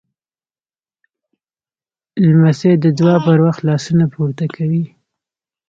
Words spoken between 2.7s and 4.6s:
د دعا پر وخت لاسونه پورته